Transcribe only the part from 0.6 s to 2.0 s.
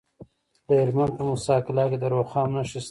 د هلمند په موسی قلعه کې